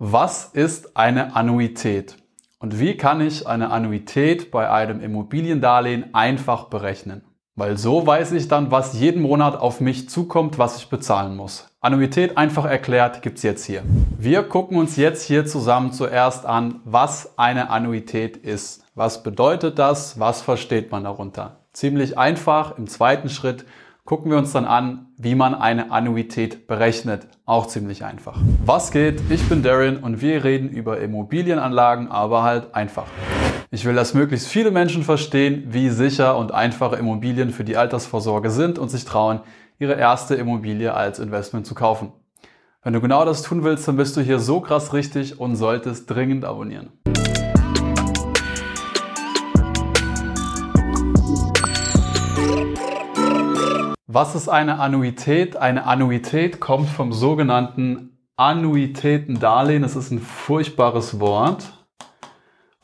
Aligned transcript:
Was 0.00 0.46
ist 0.46 0.96
eine 0.96 1.36
Annuität? 1.36 2.16
Und 2.58 2.80
wie 2.80 2.96
kann 2.96 3.20
ich 3.20 3.46
eine 3.46 3.70
Annuität 3.70 4.50
bei 4.50 4.68
einem 4.68 5.00
Immobiliendarlehen 5.00 6.12
einfach 6.14 6.64
berechnen? 6.64 7.22
Weil 7.54 7.78
so 7.78 8.04
weiß 8.04 8.32
ich 8.32 8.48
dann, 8.48 8.72
was 8.72 8.94
jeden 8.94 9.22
Monat 9.22 9.56
auf 9.56 9.80
mich 9.80 10.08
zukommt, 10.08 10.58
was 10.58 10.78
ich 10.78 10.88
bezahlen 10.88 11.36
muss. 11.36 11.68
Annuität 11.80 12.36
einfach 12.36 12.64
erklärt 12.64 13.22
gibt's 13.22 13.44
jetzt 13.44 13.66
hier. 13.66 13.84
Wir 14.18 14.42
gucken 14.42 14.78
uns 14.78 14.96
jetzt 14.96 15.22
hier 15.22 15.46
zusammen 15.46 15.92
zuerst 15.92 16.44
an, 16.44 16.80
was 16.84 17.38
eine 17.38 17.70
Annuität 17.70 18.36
ist. 18.36 18.82
Was 18.96 19.22
bedeutet 19.22 19.78
das? 19.78 20.18
Was 20.18 20.42
versteht 20.42 20.90
man 20.90 21.04
darunter? 21.04 21.60
Ziemlich 21.72 22.18
einfach. 22.18 22.76
Im 22.78 22.88
zweiten 22.88 23.28
Schritt 23.28 23.64
gucken 24.04 24.32
wir 24.32 24.38
uns 24.38 24.50
dann 24.50 24.64
an, 24.64 25.03
wie 25.16 25.34
man 25.34 25.54
eine 25.54 25.90
Annuität 25.90 26.66
berechnet. 26.66 27.28
Auch 27.44 27.66
ziemlich 27.66 28.04
einfach. 28.04 28.40
Was 28.64 28.90
geht? 28.90 29.20
Ich 29.30 29.48
bin 29.48 29.62
Darren 29.62 29.98
und 29.98 30.20
wir 30.20 30.44
reden 30.44 30.68
über 30.68 31.00
Immobilienanlagen, 31.00 32.10
aber 32.10 32.42
halt 32.42 32.74
einfach. 32.74 33.06
Ich 33.70 33.84
will, 33.84 33.94
dass 33.94 34.14
möglichst 34.14 34.48
viele 34.48 34.70
Menschen 34.70 35.02
verstehen, 35.02 35.64
wie 35.68 35.88
sicher 35.88 36.36
und 36.36 36.52
einfache 36.52 36.96
Immobilien 36.96 37.50
für 37.50 37.64
die 37.64 37.76
Altersvorsorge 37.76 38.50
sind 38.50 38.78
und 38.78 38.88
sich 38.88 39.04
trauen, 39.04 39.40
ihre 39.78 39.94
erste 39.94 40.34
Immobilie 40.34 40.94
als 40.94 41.18
Investment 41.18 41.66
zu 41.66 41.74
kaufen. 41.74 42.12
Wenn 42.82 42.92
du 42.92 43.00
genau 43.00 43.24
das 43.24 43.42
tun 43.42 43.64
willst, 43.64 43.88
dann 43.88 43.96
bist 43.96 44.16
du 44.16 44.20
hier 44.20 44.38
so 44.38 44.60
krass 44.60 44.92
richtig 44.92 45.40
und 45.40 45.56
solltest 45.56 46.10
dringend 46.10 46.44
abonnieren. 46.44 46.92
Was 54.14 54.34
ist 54.36 54.48
eine 54.48 54.78
Annuität? 54.78 55.56
Eine 55.56 55.86
Annuität 55.86 56.60
kommt 56.60 56.88
vom 56.88 57.12
sogenannten 57.12 58.16
Annuitätendarlehen. 58.36 59.82
Das 59.82 59.96
ist 59.96 60.12
ein 60.12 60.20
furchtbares 60.20 61.18
Wort, 61.18 61.84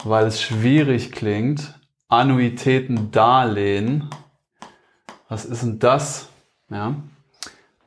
weil 0.02 0.26
es 0.26 0.42
schwierig 0.42 1.12
klingt. 1.12 1.78
Annuitätendarlehen. 2.09 4.10
Was 5.28 5.45
ist 5.45 5.62
denn 5.62 5.78
das? 5.78 6.30
Ja. 6.68 6.96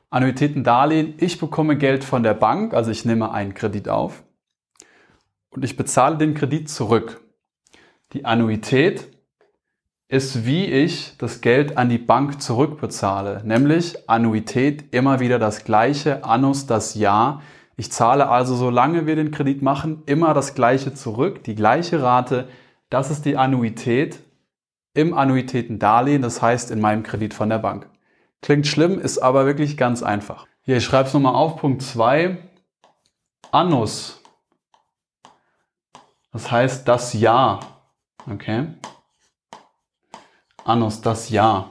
Annuitätendarlehen. 0.08 1.12
Ich 1.18 1.38
bekomme 1.38 1.76
Geld 1.76 2.02
von 2.02 2.22
der 2.22 2.32
Bank, 2.32 2.72
also 2.72 2.90
ich 2.90 3.04
nehme 3.04 3.30
einen 3.30 3.52
Kredit 3.52 3.90
auf 3.90 4.22
und 5.50 5.66
ich 5.66 5.76
bezahle 5.76 6.16
den 6.16 6.32
Kredit 6.32 6.70
zurück. 6.70 7.20
Die 8.14 8.24
Annuität 8.24 9.13
ist, 10.14 10.46
wie 10.46 10.66
ich 10.66 11.16
das 11.18 11.40
Geld 11.40 11.76
an 11.76 11.88
die 11.88 11.98
Bank 11.98 12.40
zurückbezahle, 12.40 13.42
nämlich 13.44 14.08
Annuität 14.08 14.94
immer 14.94 15.18
wieder 15.18 15.40
das 15.40 15.64
gleiche, 15.64 16.24
Annus 16.24 16.66
das 16.66 16.94
Jahr. 16.94 17.42
Ich 17.76 17.90
zahle 17.90 18.28
also, 18.28 18.54
solange 18.54 19.06
wir 19.08 19.16
den 19.16 19.32
Kredit 19.32 19.60
machen, 19.60 20.04
immer 20.06 20.32
das 20.32 20.54
gleiche 20.54 20.94
zurück, 20.94 21.42
die 21.42 21.56
gleiche 21.56 22.00
Rate. 22.00 22.46
Das 22.90 23.10
ist 23.10 23.24
die 23.24 23.36
Annuität 23.36 24.20
im 24.94 25.14
Annuitätendarlehen, 25.14 26.22
das 26.22 26.40
heißt 26.40 26.70
in 26.70 26.80
meinem 26.80 27.02
Kredit 27.02 27.34
von 27.34 27.48
der 27.48 27.58
Bank. 27.58 27.90
Klingt 28.40 28.68
schlimm, 28.68 29.00
ist 29.00 29.18
aber 29.18 29.46
wirklich 29.46 29.76
ganz 29.76 30.04
einfach. 30.04 30.46
Hier, 30.62 30.76
ich 30.76 30.84
schreibe 30.84 31.08
es 31.08 31.14
nochmal 31.14 31.34
auf, 31.34 31.56
Punkt 31.56 31.82
2. 31.82 32.38
Annus. 33.50 34.22
Das 36.32 36.52
heißt 36.52 36.86
das 36.86 37.14
Jahr. 37.14 37.82
Okay. 38.30 38.68
Annus, 40.64 41.02
das 41.02 41.30
Jahr. 41.30 41.70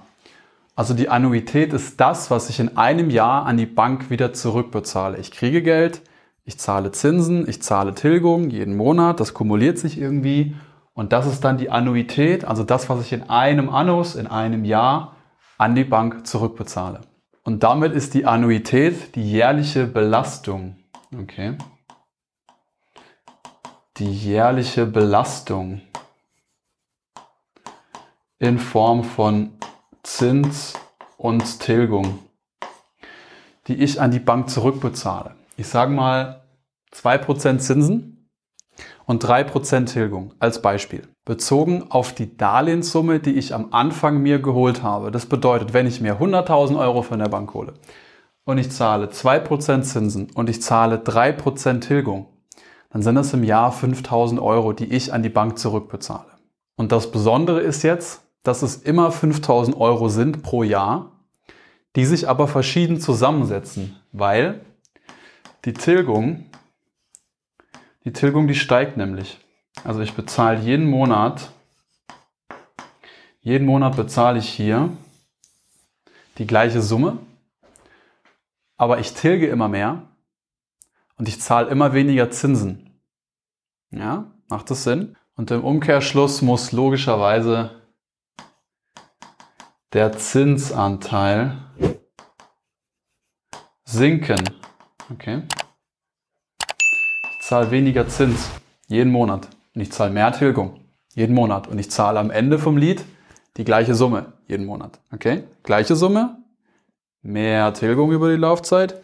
Also 0.76 0.94
die 0.94 1.10
Annuität 1.10 1.74
ist 1.74 2.00
das, 2.00 2.32
was 2.32 2.50
ich 2.50 2.60
in 2.60 2.78
einem 2.78 3.10
Jahr 3.10 3.46
an 3.46 3.58
die 3.58 3.66
Bank 3.66 4.10
wieder 4.10 4.34
zurückbezahle. 4.34 5.18
Ich 5.18 5.32
kriege 5.32 5.62
Geld, 5.62 6.02
ich 6.46 6.60
zahle 6.60 6.92
Zinsen, 6.92 7.48
ich 7.48 7.62
zahle 7.62 7.94
Tilgung 7.94 8.50
jeden 8.50 8.76
Monat, 8.76 9.20
das 9.20 9.34
kumuliert 9.34 9.78
sich 9.78 10.00
irgendwie 10.00 10.56
und 10.94 11.12
das 11.12 11.26
ist 11.26 11.44
dann 11.44 11.58
die 11.58 11.70
Annuität, 11.70 12.46
also 12.46 12.64
das, 12.64 12.90
was 12.90 13.02
ich 13.02 13.14
in 13.14 13.30
einem 13.30 13.70
Annus, 13.70 14.16
in 14.16 14.28
einem 14.28 14.66
Jahr 14.66 15.16
an 15.58 15.76
die 15.76 15.84
Bank 15.84 16.28
zurückbezahle. 16.28 17.02
Und 17.44 17.64
damit 17.64 17.94
ist 17.94 18.14
die 18.14 18.26
Annuität 18.26 19.16
die 19.16 19.30
jährliche 19.30 19.86
Belastung. 19.86 20.78
Okay. 21.14 21.58
Die 23.98 24.12
jährliche 24.12 24.86
Belastung 24.86 25.82
in 28.44 28.60
Form 28.60 29.06
von 29.06 29.52
Zins 30.04 30.74
und 31.16 31.62
Tilgung, 31.62 32.20
die 33.68 33.76
ich 33.76 34.02
an 34.02 34.12
die 34.12 34.20
Bank 34.20 34.50
zurückbezahle. 34.50 35.36
Ich 35.56 35.68
sage 35.68 35.94
mal 35.94 36.44
2% 36.94 37.60
Zinsen 37.60 38.28
und 39.06 39.24
3% 39.24 39.86
Tilgung 39.86 40.34
als 40.40 40.62
Beispiel. 40.62 41.08
Bezogen 41.24 41.86
auf 41.90 42.12
die 42.14 42.36
Darlehenssumme, 42.36 43.22
die 43.22 43.36
ich 43.36 43.54
am 43.54 43.70
Anfang 43.72 44.18
mir 44.18 44.40
geholt 44.40 44.84
habe. 44.84 45.10
Das 45.10 45.26
bedeutet, 45.26 45.74
wenn 45.74 45.88
ich 45.88 46.02
mir 46.02 46.20
100.000 46.20 46.78
Euro 46.78 47.02
von 47.02 47.20
der 47.20 47.30
Bank 47.30 47.54
hole 47.54 47.76
und 48.44 48.58
ich 48.58 48.72
zahle 48.72 49.06
2% 49.06 49.84
Zinsen 49.84 50.30
und 50.36 50.50
ich 50.50 50.62
zahle 50.62 50.98
3% 50.98 51.80
Tilgung, 51.80 52.28
dann 52.90 53.04
sind 53.04 53.16
es 53.16 53.34
im 53.34 53.46
Jahr 53.46 53.72
5.000 53.72 54.42
Euro, 54.44 54.74
die 54.74 54.94
ich 54.94 55.14
an 55.14 55.24
die 55.24 55.30
Bank 55.30 55.58
zurückbezahle. 55.58 56.34
Und 56.76 56.92
das 56.92 57.10
Besondere 57.10 57.62
ist 57.62 57.84
jetzt, 57.84 58.23
dass 58.44 58.62
es 58.62 58.76
immer 58.76 59.12
5000 59.12 59.76
Euro 59.78 60.10
sind 60.10 60.44
pro 60.44 60.64
Jahr, 60.64 61.12
die 61.96 62.06
sich 62.06 62.28
aber 62.28 62.48
verschieden 62.48 63.00
zusammensetzen, 63.00 63.96
weil 64.12 64.62
die 65.66 65.74
Tilgung, 65.74 66.46
die 68.04 68.12
Tilgung, 68.12 68.48
die 68.48 68.56
steigt 68.56 68.98
nämlich. 68.98 69.40
Also 69.84 70.02
ich 70.02 70.14
bezahle 70.14 70.60
jeden 70.60 70.90
Monat, 70.90 71.52
jeden 73.42 73.66
Monat 73.66 73.96
bezahle 73.96 74.40
ich 74.40 74.50
hier 74.50 74.90
die 76.38 76.48
gleiche 76.48 76.82
Summe, 76.82 77.20
aber 78.78 79.00
ich 79.00 79.14
tilge 79.14 79.48
immer 79.48 79.70
mehr 79.70 80.04
und 81.18 81.28
ich 81.28 81.40
zahle 81.40 81.70
immer 81.70 81.94
weniger 81.94 82.32
Zinsen. 82.32 83.00
Ja, 83.92 84.32
macht 84.50 84.70
das 84.70 84.84
Sinn? 84.84 85.16
Und 85.36 85.52
im 85.52 85.64
Umkehrschluss 85.64 86.42
muss 86.42 86.72
logischerweise 86.72 87.83
der 89.94 90.12
Zinsanteil 90.14 91.56
sinken. 93.86 94.42
Okay. 95.12 95.44
Ich 97.40 97.48
zahle 97.48 97.70
weniger 97.70 98.08
Zins 98.08 98.50
jeden 98.88 99.12
Monat 99.12 99.48
und 99.76 99.82
ich 99.82 99.92
zahle 99.92 100.12
mehr 100.12 100.32
Tilgung 100.32 100.80
jeden 101.14 101.36
Monat 101.36 101.68
und 101.68 101.78
ich 101.78 101.92
zahle 101.92 102.20
am 102.20 102.32
Ende 102.32 102.58
vom 102.58 102.76
Lied 102.76 103.06
die 103.58 103.64
gleiche 103.64 103.94
Summe 103.94 104.34
jeden 104.48 104.66
Monat. 104.66 105.00
Okay? 105.12 105.44
Gleiche 105.62 105.96
Summe, 105.96 106.38
mehr 107.22 107.72
Tilgung 107.76 108.12
über 108.12 108.32
die 108.32 108.38
Laufzeit, 108.38 109.00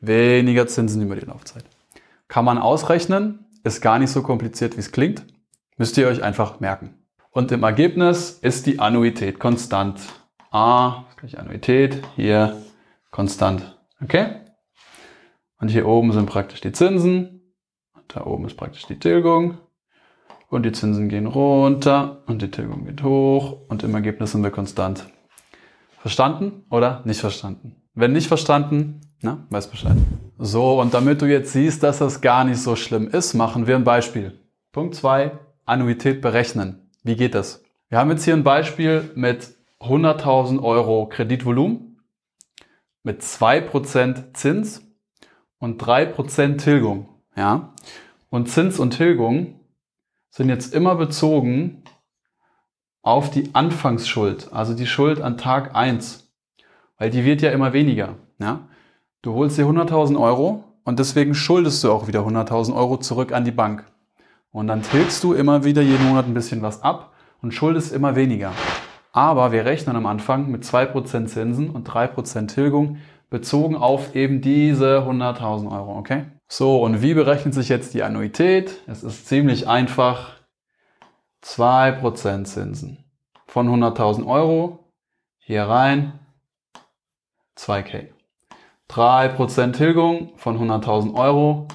weniger 0.00 0.66
Zinsen 0.66 1.00
über 1.02 1.14
die 1.14 1.26
Laufzeit. 1.26 1.64
Kann 2.26 2.44
man 2.44 2.58
ausrechnen, 2.58 3.46
ist 3.62 3.80
gar 3.80 4.00
nicht 4.00 4.10
so 4.10 4.22
kompliziert, 4.22 4.74
wie 4.74 4.80
es 4.80 4.90
klingt. 4.90 5.24
Müsst 5.76 5.96
ihr 5.96 6.08
euch 6.08 6.24
einfach 6.24 6.58
merken. 6.58 6.94
Und 7.30 7.52
im 7.52 7.62
Ergebnis 7.62 8.38
ist 8.42 8.66
die 8.66 8.80
Annuität 8.80 9.38
konstant. 9.38 10.00
A, 10.54 11.06
gleich 11.16 11.36
Annuität, 11.36 12.00
hier 12.14 12.62
konstant. 13.10 13.76
Okay? 14.00 14.36
Und 15.58 15.66
hier 15.66 15.88
oben 15.88 16.12
sind 16.12 16.26
praktisch 16.26 16.60
die 16.60 16.70
Zinsen. 16.70 17.52
Und 17.92 18.04
da 18.14 18.24
oben 18.24 18.44
ist 18.44 18.56
praktisch 18.56 18.86
die 18.86 19.00
Tilgung. 19.00 19.58
Und 20.48 20.62
die 20.64 20.70
Zinsen 20.70 21.08
gehen 21.08 21.26
runter 21.26 22.22
und 22.26 22.40
die 22.40 22.52
Tilgung 22.52 22.84
geht 22.84 23.02
hoch. 23.02 23.66
Und 23.66 23.82
im 23.82 23.92
Ergebnis 23.96 24.30
sind 24.30 24.44
wir 24.44 24.52
konstant. 24.52 25.06
Verstanden 25.98 26.64
oder 26.70 27.02
nicht 27.04 27.20
verstanden? 27.20 27.74
Wenn 27.94 28.12
nicht 28.12 28.28
verstanden, 28.28 29.00
na, 29.22 29.48
weiß 29.50 29.66
Bescheid. 29.66 29.96
So, 30.38 30.80
und 30.80 30.94
damit 30.94 31.20
du 31.20 31.26
jetzt 31.26 31.52
siehst, 31.52 31.82
dass 31.82 31.98
das 31.98 32.20
gar 32.20 32.44
nicht 32.44 32.60
so 32.60 32.76
schlimm 32.76 33.08
ist, 33.08 33.34
machen 33.34 33.66
wir 33.66 33.74
ein 33.74 33.82
Beispiel. 33.82 34.38
Punkt 34.70 34.94
2, 34.94 35.32
Annuität 35.64 36.20
berechnen. 36.20 36.92
Wie 37.02 37.16
geht 37.16 37.34
das? 37.34 37.64
Wir 37.88 37.98
haben 37.98 38.10
jetzt 38.10 38.24
hier 38.24 38.34
ein 38.34 38.44
Beispiel 38.44 39.10
mit 39.16 39.54
100.000 39.84 40.62
Euro 40.62 41.06
Kreditvolumen 41.08 42.00
mit 43.02 43.22
2% 43.22 44.34
Zins 44.34 44.82
und 45.58 45.82
3% 45.82 46.58
Tilgung. 46.58 47.08
Ja? 47.36 47.74
Und 48.30 48.48
Zins 48.48 48.78
und 48.78 48.90
Tilgung 48.90 49.60
sind 50.30 50.48
jetzt 50.48 50.74
immer 50.74 50.96
bezogen 50.96 51.84
auf 53.02 53.30
die 53.30 53.54
Anfangsschuld, 53.54 54.52
also 54.52 54.74
die 54.74 54.86
Schuld 54.86 55.20
an 55.20 55.36
Tag 55.36 55.76
1, 55.76 56.32
weil 56.98 57.10
die 57.10 57.24
wird 57.24 57.42
ja 57.42 57.50
immer 57.50 57.72
weniger. 57.72 58.16
Ja? 58.38 58.68
Du 59.22 59.34
holst 59.34 59.58
dir 59.58 59.66
100.000 59.66 60.18
Euro 60.18 60.64
und 60.84 60.98
deswegen 60.98 61.34
schuldest 61.34 61.84
du 61.84 61.92
auch 61.92 62.08
wieder 62.08 62.20
100.000 62.20 62.74
Euro 62.74 62.96
zurück 62.96 63.32
an 63.32 63.44
die 63.44 63.52
Bank. 63.52 63.84
Und 64.50 64.68
dann 64.68 64.82
tilgst 64.82 65.22
du 65.24 65.34
immer 65.34 65.64
wieder 65.64 65.82
jeden 65.82 66.06
Monat 66.08 66.26
ein 66.26 66.34
bisschen 66.34 66.62
was 66.62 66.82
ab 66.82 67.12
und 67.42 67.52
schuldest 67.52 67.92
immer 67.92 68.16
weniger. 68.16 68.52
Aber 69.14 69.52
wir 69.52 69.64
rechnen 69.64 69.94
am 69.94 70.06
Anfang 70.06 70.50
mit 70.50 70.64
2% 70.64 71.26
Zinsen 71.26 71.70
und 71.70 71.88
3% 71.88 72.48
Tilgung 72.52 72.98
bezogen 73.30 73.76
auf 73.76 74.16
eben 74.16 74.40
diese 74.40 75.06
100.000 75.06 75.70
Euro, 75.70 75.96
okay? 75.96 76.24
So, 76.48 76.82
und 76.82 77.00
wie 77.00 77.14
berechnet 77.14 77.54
sich 77.54 77.68
jetzt 77.68 77.94
die 77.94 78.02
Annuität? 78.02 78.82
Es 78.88 79.04
ist 79.04 79.28
ziemlich 79.28 79.68
einfach. 79.68 80.32
2% 81.44 82.42
Zinsen 82.44 83.04
von 83.46 83.68
100.000 83.68 84.26
Euro 84.26 84.90
hier 85.38 85.62
rein 85.62 86.18
2k. 87.56 88.08
3% 88.90 89.72
Tilgung 89.74 90.32
von 90.38 90.58
100.000 90.58 91.14
Euro 91.14 91.68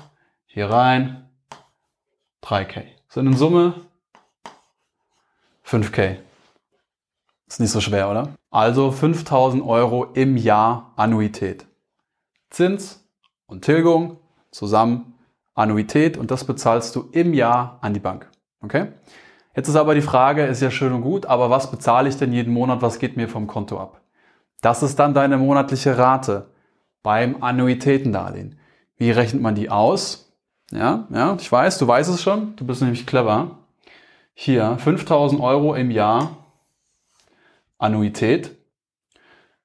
hier 0.45 0.69
rein 0.69 1.29
3k. 2.43 2.83
Sind 3.07 3.27
in 3.27 3.37
Summe 3.37 3.75
5k. 5.65 6.17
Ist 7.49 7.59
nicht 7.59 7.71
so 7.71 7.81
schwer, 7.81 8.09
oder? 8.11 8.29
Also 8.51 8.91
5000 8.91 9.65
Euro 9.65 10.05
im 10.13 10.37
Jahr 10.37 10.93
Annuität. 10.95 11.65
Zins 12.51 13.03
und 13.47 13.65
Tilgung 13.65 14.17
zusammen 14.51 15.15
Annuität 15.55 16.15
und 16.17 16.31
das 16.31 16.45
bezahlst 16.45 16.95
du 16.95 17.09
im 17.11 17.33
Jahr 17.33 17.79
an 17.81 17.93
die 17.93 17.99
Bank. 17.99 18.29
Okay? 18.61 18.89
Jetzt 19.55 19.67
ist 19.67 19.75
aber 19.75 19.95
die 19.95 20.01
Frage, 20.01 20.45
ist 20.45 20.61
ja 20.61 20.69
schön 20.69 20.93
und 20.93 21.01
gut, 21.01 21.25
aber 21.25 21.49
was 21.49 21.71
bezahle 21.71 22.07
ich 22.07 22.17
denn 22.17 22.31
jeden 22.31 22.53
Monat, 22.53 22.81
was 22.81 22.99
geht 22.99 23.17
mir 23.17 23.27
vom 23.27 23.47
Konto 23.47 23.79
ab? 23.79 23.99
Das 24.61 24.83
ist 24.83 24.99
dann 24.99 25.13
deine 25.13 25.37
monatliche 25.37 25.97
Rate 25.97 26.51
beim 27.01 27.41
Annuitätendarlehen. 27.41 28.59
Wie 28.97 29.11
rechnet 29.11 29.41
man 29.41 29.55
die 29.55 29.69
aus? 29.69 30.31
Ja, 30.71 31.07
ja, 31.09 31.35
ich 31.39 31.51
weiß, 31.51 31.79
du 31.79 31.87
weißt 31.87 32.11
es 32.11 32.21
schon, 32.21 32.55
du 32.57 32.65
bist 32.65 32.81
nämlich 32.81 33.07
clever. 33.07 33.57
Hier 34.35 34.77
5000 34.77 35.41
Euro 35.41 35.73
im 35.73 35.89
Jahr 35.89 36.38
Annuität. 37.79 38.55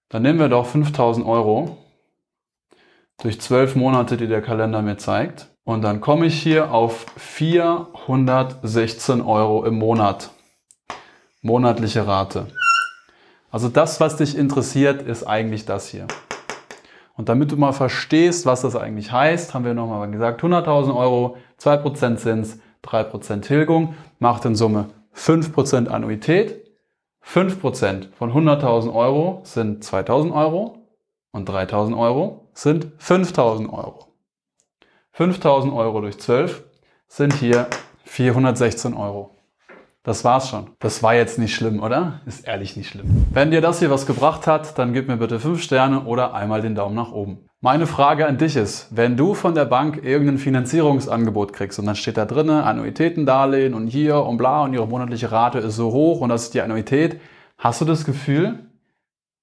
Dann 0.09 0.23
nehmen 0.23 0.39
wir 0.39 0.49
doch 0.49 0.67
5000 0.67 1.27
Euro 1.27 1.77
durch 3.21 3.41
12 3.41 3.77
Monate, 3.77 4.17
die 4.17 4.29
der 4.29 4.43
Kalender 4.43 4.81
mir 4.81 4.97
zeigt. 4.97 5.49
Und 5.65 5.83
dann 5.83 6.01
komme 6.01 6.27
ich 6.27 6.43
hier 6.43 6.73
auf 6.73 7.07
416 7.17 9.21
Euro 9.21 9.65
im 9.65 9.79
Monat. 9.79 10.31
Monatliche 11.43 12.07
Rate. 12.07 12.47
Also 13.51 13.69
das, 13.69 14.01
was 14.01 14.17
dich 14.17 14.37
interessiert, 14.37 15.03
ist 15.03 15.25
eigentlich 15.25 15.65
das 15.65 15.89
hier. 15.89 16.07
Und 17.17 17.29
damit 17.29 17.53
du 17.53 17.57
mal 17.57 17.73
verstehst, 17.73 18.47
was 18.47 18.63
das 18.63 18.77
eigentlich 18.77 19.13
heißt, 19.13 19.55
haben 19.55 19.65
wir 19.65 19.75
nochmal 19.75 20.11
gesagt, 20.11 20.43
100.000 20.43 20.97
Euro, 20.97 21.37
2% 21.61 22.17
Zins, 22.17 22.59
3% 22.85 23.43
Tilgung, 23.43 23.95
macht 24.19 24.45
in 24.45 24.57
Summe 24.57 24.91
5% 25.17 25.87
Annuität. 25.87 26.64
5% 27.27 28.13
von 28.13 28.33
100.000 28.33 28.95
Euro 28.95 29.41
sind 29.45 29.85
2.000 29.85 30.35
Euro 30.35 30.89
und 31.33 31.49
3.000 31.49 31.99
Euro 31.99 32.49
sind 32.55 32.87
5.000 33.01 33.73
Euro. 33.73 34.09
5.000 35.17 35.75
Euro 35.75 36.01
durch 36.01 36.19
12 36.19 36.65
sind 37.09 37.35
hier 37.35 37.69
416 38.05 38.95
Euro. 38.95 39.37
Das 40.05 40.23
war's 40.23 40.51
schon. 40.51 40.69
Das 40.81 41.03
war 41.03 41.15
jetzt 41.15 41.39
nicht 41.39 41.55
schlimm, 41.55 41.83
oder? 41.83 42.21
Ist 42.27 42.47
ehrlich 42.47 42.77
nicht 42.77 42.91
schlimm. 42.91 43.27
Wenn 43.33 43.51
dir 43.51 43.63
das 43.63 43.79
hier 43.79 43.91
was 43.91 44.05
gebracht 44.05 44.47
hat, 44.47 44.79
dann 44.79 44.93
gib 44.93 45.09
mir 45.09 45.17
bitte 45.17 45.41
5 45.41 45.63
Sterne 45.63 46.05
oder 46.05 46.35
einmal 46.35 46.61
den 46.61 46.75
Daumen 46.75 46.95
nach 46.95 47.11
oben. 47.11 47.47
Meine 47.63 47.87
Frage 47.87 48.27
an 48.27 48.37
dich 48.37 48.55
ist, 48.57 48.95
wenn 48.95 49.17
du 49.17 49.33
von 49.33 49.55
der 49.55 49.65
Bank 49.65 50.05
irgendein 50.05 50.37
Finanzierungsangebot 50.37 51.55
kriegst 51.55 51.79
und 51.79 51.87
dann 51.87 51.97
steht 51.97 52.19
da 52.19 52.27
drinnen 52.27 52.63
Annuitätendarlehen 52.63 53.73
und 53.73 53.87
hier 53.87 54.23
und 54.23 54.37
bla 54.37 54.65
und 54.65 54.75
ihre 54.75 54.87
monatliche 54.87 55.33
Rate 55.33 55.61
ist 55.61 55.77
so 55.77 55.91
hoch 55.91 56.21
und 56.21 56.29
das 56.29 56.43
ist 56.43 56.55
die 56.55 56.61
Annuität, 56.61 57.19
hast 57.57 57.81
du 57.81 57.87
das 57.87 58.05
Gefühl, 58.05 58.59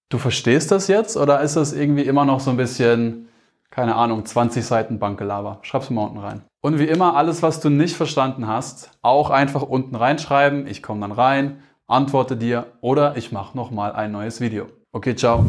du 0.09 0.19
verstehst 0.19 0.69
das 0.69 0.87
jetzt 0.87 1.17
oder 1.17 1.41
ist 1.41 1.55
das 1.55 1.73
irgendwie 1.73 2.03
immer 2.03 2.25
noch 2.25 2.39
so 2.39 2.51
ein 2.51 2.57
bisschen 2.57 3.27
keine 3.71 3.95
Ahnung, 3.95 4.25
20 4.25 4.63
Seiten 4.63 4.99
Bankgelaber. 4.99 5.59
Schreib's 5.63 5.89
mal 5.89 6.03
unten 6.03 6.19
rein. 6.19 6.43
Und 6.63 6.77
wie 6.77 6.85
immer, 6.85 7.15
alles, 7.15 7.41
was 7.41 7.59
du 7.59 7.69
nicht 7.69 7.95
verstanden 7.95 8.47
hast, 8.47 8.91
auch 9.01 9.31
einfach 9.31 9.63
unten 9.63 9.95
reinschreiben. 9.95 10.67
Ich 10.67 10.83
komme 10.83 11.01
dann 11.01 11.11
rein, 11.11 11.63
antworte 11.87 12.37
dir 12.37 12.67
oder 12.81 13.17
ich 13.17 13.31
mache 13.31 13.57
nochmal 13.57 13.93
ein 13.93 14.11
neues 14.11 14.41
Video. 14.41 14.67
Okay, 14.91 15.15
ciao. 15.15 15.45